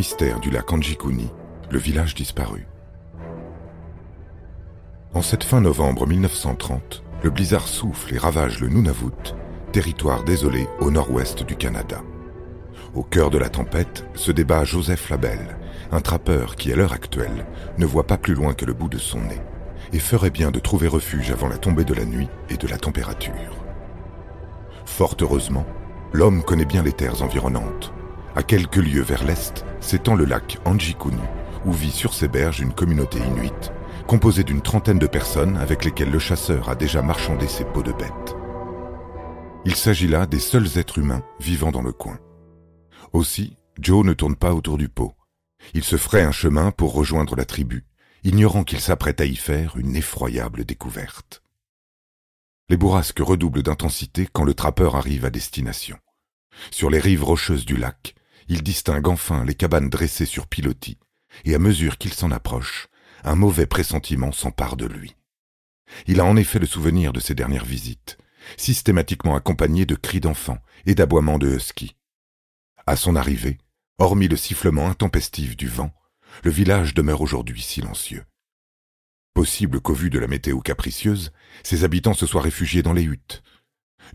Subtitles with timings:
[0.00, 1.28] Mystère du lac Anjikuni,
[1.70, 2.66] le village disparu.
[5.12, 9.34] En cette fin novembre 1930, le blizzard souffle et ravage le Nunavut,
[9.72, 12.00] territoire désolé au nord-ouest du Canada.
[12.94, 15.58] Au cœur de la tempête se débat Joseph Labelle,
[15.92, 17.44] un trappeur qui, à l'heure actuelle,
[17.76, 19.42] ne voit pas plus loin que le bout de son nez,
[19.92, 22.78] et ferait bien de trouver refuge avant la tombée de la nuit et de la
[22.78, 23.34] température.
[24.86, 25.66] Fort heureusement,
[26.14, 27.92] l'homme connaît bien les terres environnantes.
[28.36, 31.16] À quelques lieues vers l'est s'étend le lac Anjikunu,
[31.64, 33.72] où vit sur ses berges une communauté inuite,
[34.06, 37.92] composée d'une trentaine de personnes avec lesquelles le chasseur a déjà marchandé ses peaux de
[37.92, 38.36] bêtes.
[39.64, 42.18] Il s'agit là des seuls êtres humains vivant dans le coin.
[43.12, 45.12] Aussi, Joe ne tourne pas autour du pot.
[45.74, 47.84] Il se ferait un chemin pour rejoindre la tribu,
[48.22, 51.42] ignorant qu'il s'apprête à y faire une effroyable découverte.
[52.68, 55.98] Les bourrasques redoublent d'intensité quand le trappeur arrive à destination.
[56.70, 58.14] Sur les rives rocheuses du lac,
[58.50, 60.98] il distingue enfin les cabanes dressées sur pilotis,
[61.44, 62.88] et à mesure qu'il s'en approche,
[63.22, 65.14] un mauvais pressentiment s'empare de lui.
[66.08, 68.18] Il a en effet le souvenir de ses dernières visites,
[68.56, 71.96] systématiquement accompagnées de cris d'enfants et d'aboiements de husky.
[72.86, 73.58] À son arrivée,
[73.98, 75.94] hormis le sifflement intempestif du vent,
[76.42, 78.24] le village demeure aujourd'hui silencieux.
[79.32, 81.30] Possible qu'au vu de la météo capricieuse,
[81.62, 83.44] ses habitants se soient réfugiés dans les huttes.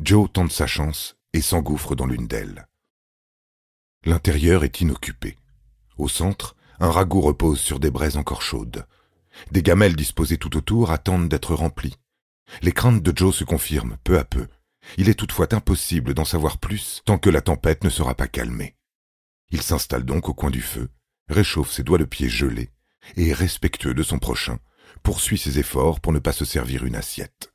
[0.00, 2.66] Joe tente sa chance et s'engouffre dans l'une d'elles.
[4.06, 5.36] L'intérieur est inoccupé.
[5.96, 8.86] Au centre, un ragoût repose sur des braises encore chaudes.
[9.50, 11.96] Des gamelles disposées tout autour attendent d'être remplies.
[12.60, 14.48] Les craintes de Joe se confirment peu à peu.
[14.98, 18.76] Il est toutefois impossible d'en savoir plus tant que la tempête ne sera pas calmée.
[19.50, 20.90] Il s'installe donc au coin du feu,
[21.28, 22.70] réchauffe ses doigts de pied gelés,
[23.16, 24.58] et, respectueux de son prochain,
[25.02, 27.52] poursuit ses efforts pour ne pas se servir une assiette.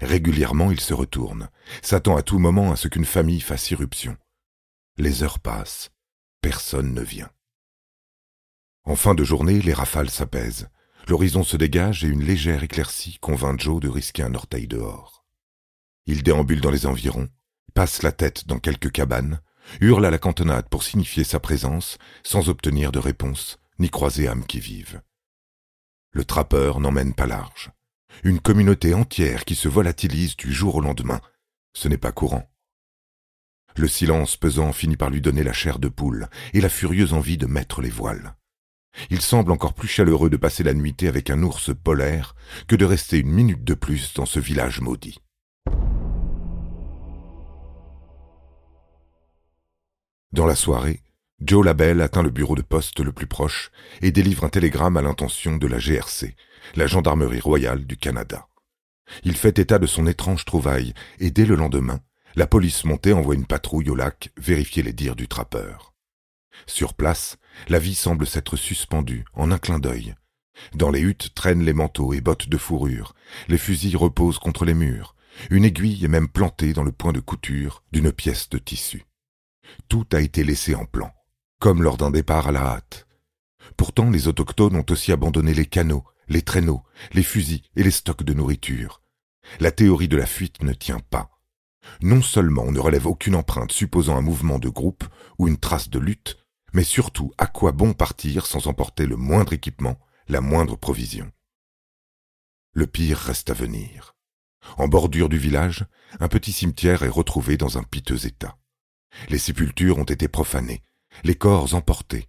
[0.00, 1.48] Régulièrement il se retourne,
[1.82, 4.16] s'attend à tout moment à ce qu'une famille fasse irruption.
[4.96, 5.90] Les heures passent,
[6.40, 7.30] personne ne vient.
[8.84, 10.68] En fin de journée, les rafales s'apaisent,
[11.08, 15.24] l'horizon se dégage et une légère éclaircie convainc Joe de risquer un orteil dehors.
[16.06, 17.28] Il déambule dans les environs,
[17.74, 19.40] passe la tête dans quelques cabanes,
[19.80, 24.46] hurle à la cantonade pour signifier sa présence, sans obtenir de réponse, ni croiser âme
[24.46, 25.02] qui vive.
[26.12, 27.72] Le trappeur n'emmène pas large.
[28.22, 31.20] Une communauté entière qui se volatilise du jour au lendemain,
[31.72, 32.48] ce n'est pas courant.
[33.76, 37.38] Le silence pesant finit par lui donner la chair de poule et la furieuse envie
[37.38, 38.34] de mettre les voiles.
[39.10, 42.36] Il semble encore plus chaleureux de passer la nuitée avec un ours polaire
[42.68, 45.18] que de rester une minute de plus dans ce village maudit.
[50.32, 51.00] Dans la soirée,
[51.40, 53.70] Joe Labelle atteint le bureau de poste le plus proche
[54.02, 56.36] et délivre un télégramme à l'intention de la GRC,
[56.76, 58.46] la Gendarmerie royale du Canada.
[59.24, 62.00] Il fait état de son étrange trouvaille et dès le lendemain,
[62.36, 65.94] la police montée envoie une patrouille au lac vérifier les dires du trappeur.
[66.66, 67.36] Sur place,
[67.68, 70.14] la vie semble s'être suspendue en un clin d'œil.
[70.74, 73.14] Dans les huttes traînent les manteaux et bottes de fourrure,
[73.48, 75.16] les fusils reposent contre les murs,
[75.50, 79.04] une aiguille est même plantée dans le point de couture d'une pièce de tissu.
[79.88, 81.12] Tout a été laissé en plan,
[81.58, 83.06] comme lors d'un départ à la hâte.
[83.76, 88.22] Pourtant, les autochtones ont aussi abandonné les canaux, les traîneaux, les fusils et les stocks
[88.22, 89.02] de nourriture.
[89.60, 91.33] La théorie de la fuite ne tient pas.
[92.00, 95.04] Non seulement on ne relève aucune empreinte supposant un mouvement de groupe
[95.38, 96.38] ou une trace de lutte,
[96.72, 99.98] mais surtout à quoi bon partir sans emporter le moindre équipement,
[100.28, 101.30] la moindre provision.
[102.72, 104.16] Le pire reste à venir.
[104.76, 105.84] En bordure du village,
[106.20, 108.56] un petit cimetière est retrouvé dans un piteux état.
[109.28, 110.82] Les sépultures ont été profanées,
[111.22, 112.28] les corps emportés.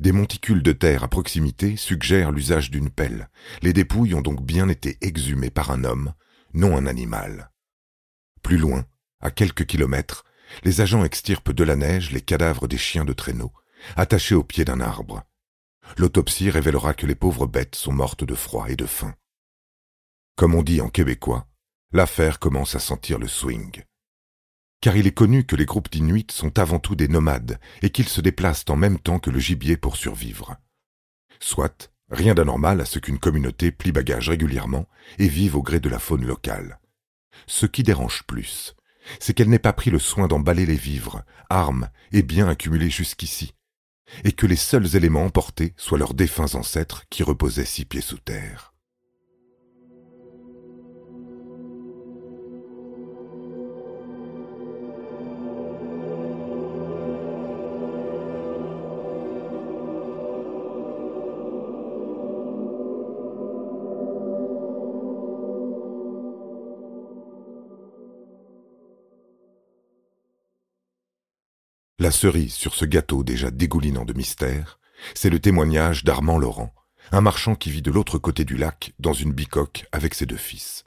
[0.00, 3.28] Des monticules de terre à proximité suggèrent l'usage d'une pelle.
[3.62, 6.14] Les dépouilles ont donc bien été exhumées par un homme,
[6.54, 7.51] non un animal.
[8.42, 8.84] Plus loin,
[9.20, 10.24] à quelques kilomètres,
[10.64, 13.52] les agents extirpent de la neige les cadavres des chiens de traîneau,
[13.96, 15.22] attachés au pied d'un arbre.
[15.96, 19.14] L'autopsie révélera que les pauvres bêtes sont mortes de froid et de faim.
[20.36, 21.46] Comme on dit en québécois,
[21.92, 23.82] l'affaire commence à sentir le swing.
[24.80, 28.08] Car il est connu que les groupes d'Inuits sont avant tout des nomades et qu'ils
[28.08, 30.56] se déplacent en même temps que le gibier pour survivre.
[31.38, 34.88] Soit, rien d'anormal à ce qu'une communauté plie bagage régulièrement
[35.18, 36.80] et vive au gré de la faune locale.
[37.46, 38.74] Ce qui dérange plus,
[39.18, 43.54] c'est qu'elle n'ait pas pris le soin d'emballer les vivres, armes et biens accumulés jusqu'ici,
[44.24, 48.18] et que les seuls éléments emportés soient leurs défunts ancêtres qui reposaient six pieds sous
[48.18, 48.71] terre.
[72.02, 74.80] La cerise sur ce gâteau déjà dégoulinant de mystère,
[75.14, 76.74] c'est le témoignage d'Armand Laurent,
[77.12, 80.36] un marchand qui vit de l'autre côté du lac, dans une bicoque, avec ses deux
[80.36, 80.82] fils.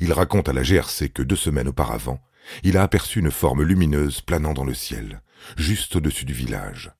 [0.00, 2.22] Il raconte à la GRC que deux semaines auparavant,
[2.62, 5.20] il a aperçu une forme lumineuse planant dans le ciel,
[5.58, 6.92] juste au-dessus du village.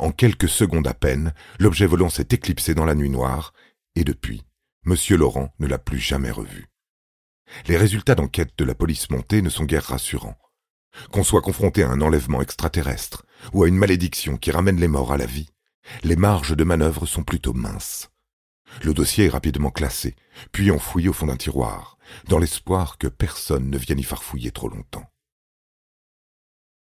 [0.00, 3.54] En quelques secondes à peine, l'objet volant s'est éclipsé dans la nuit noire,
[3.94, 4.42] et depuis,
[4.84, 4.96] M.
[5.10, 6.66] Laurent ne l'a plus jamais revu.
[7.68, 10.36] Les résultats d'enquête de la police montée ne sont guère rassurants.
[11.12, 15.12] Qu'on soit confronté à un enlèvement extraterrestre ou à une malédiction qui ramène les morts
[15.12, 15.50] à la vie,
[16.02, 18.10] les marges de manœuvre sont plutôt minces.
[18.82, 20.16] Le dossier est rapidement classé,
[20.52, 21.98] puis enfoui au fond d'un tiroir,
[22.28, 25.08] dans l'espoir que personne ne vienne y farfouiller trop longtemps.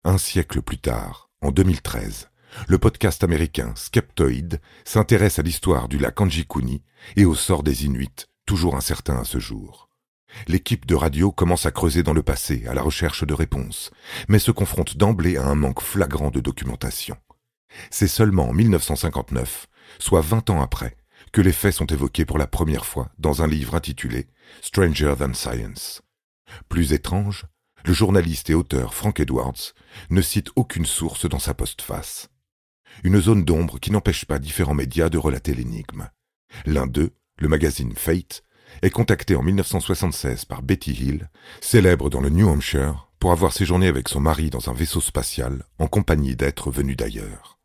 [0.04, 2.30] Un siècle plus tard, en 2013,
[2.66, 6.82] le podcast américain Skeptoid s'intéresse à l'histoire du lac Anjikuni
[7.16, 9.87] et au sort des Inuits, toujours incertain à ce jour.
[10.46, 13.90] L'équipe de radio commence à creuser dans le passé à la recherche de réponses,
[14.28, 17.16] mais se confronte d'emblée à un manque flagrant de documentation.
[17.90, 19.66] C'est seulement en 1959,
[19.98, 20.96] soit 20 ans après,
[21.32, 24.28] que les faits sont évoqués pour la première fois dans un livre intitulé
[24.62, 26.02] Stranger Than Science.
[26.68, 27.46] Plus étrange,
[27.84, 29.74] le journaliste et auteur Frank Edwards
[30.10, 32.28] ne cite aucune source dans sa postface.
[33.04, 36.08] Une zone d'ombre qui n'empêche pas différents médias de relater l'énigme.
[36.64, 38.42] L'un d'eux, le magazine Fate,
[38.82, 41.30] est contactée en 1976 par Betty Hill,
[41.60, 45.64] célèbre dans le New Hampshire, pour avoir séjourné avec son mari dans un vaisseau spatial
[45.78, 47.58] en compagnie d'êtres venus d'ailleurs.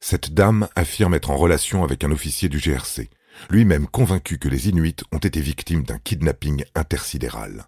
[0.00, 3.10] Cette dame affirme être en relation avec un officier du GRC,
[3.50, 7.66] lui-même convaincu que les Inuits ont été victimes d'un kidnapping intersidéral.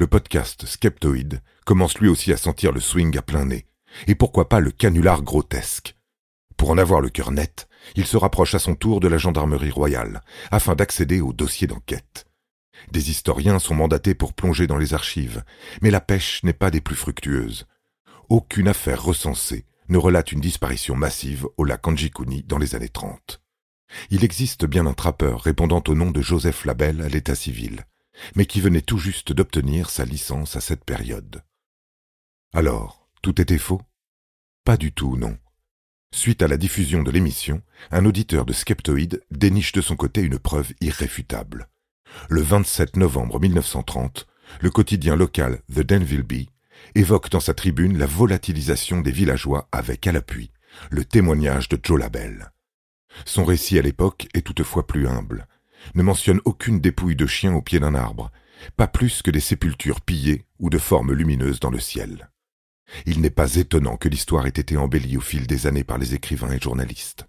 [0.00, 3.66] Le podcast Skeptoid commence lui aussi à sentir le swing à plein nez,
[4.06, 5.94] et pourquoi pas le canular grotesque?
[6.56, 9.70] Pour en avoir le cœur net, il se rapproche à son tour de la gendarmerie
[9.70, 12.24] royale, afin d'accéder au dossier d'enquête.
[12.90, 15.44] Des historiens sont mandatés pour plonger dans les archives,
[15.82, 17.66] mais la pêche n'est pas des plus fructueuses.
[18.30, 23.42] Aucune affaire recensée ne relate une disparition massive au lac Anjikuni dans les années 30.
[24.08, 27.84] Il existe bien un trappeur répondant au nom de Joseph Labelle à l'état civil,
[28.34, 31.42] mais qui venait tout juste d'obtenir sa licence à cette période.
[32.52, 33.80] Alors, tout était faux?
[34.64, 35.38] Pas du tout, non.
[36.12, 40.38] Suite à la diffusion de l'émission, un auditeur de Skeptoïde déniche de son côté une
[40.38, 41.68] preuve irréfutable.
[42.28, 44.26] Le 27 novembre 1930,
[44.60, 46.50] le quotidien local The Danville Bee
[46.94, 50.50] évoque dans sa tribune la volatilisation des villageois avec à l'appui
[50.90, 52.52] le témoignage de Joe Labelle.
[53.24, 55.46] Son récit à l'époque est toutefois plus humble,
[55.94, 58.30] ne mentionne aucune dépouille de chien au pied d'un arbre,
[58.76, 62.30] pas plus que des sépultures pillées ou de formes lumineuses dans le ciel.
[63.06, 66.14] Il n'est pas étonnant que l'histoire ait été embellie au fil des années par les
[66.14, 67.26] écrivains et journalistes.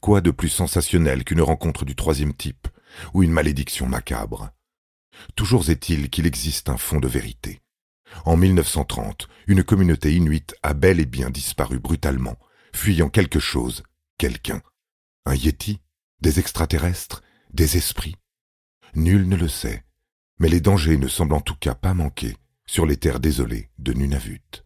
[0.00, 2.68] Quoi de plus sensationnel qu'une rencontre du troisième type,
[3.12, 4.50] ou une malédiction macabre?
[5.34, 7.60] Toujours est-il qu'il existe un fond de vérité.
[8.24, 12.38] En 1930, une communauté inuite a bel et bien disparu brutalement,
[12.72, 13.82] fuyant quelque chose,
[14.18, 14.62] quelqu'un.
[15.24, 15.80] Un yéti?
[16.20, 17.22] Des extraterrestres?
[17.56, 18.16] Des esprits.
[18.94, 19.84] Nul ne le sait,
[20.38, 22.36] mais les dangers ne semblent en tout cas pas manquer
[22.66, 24.65] sur les terres désolées de Nunavut.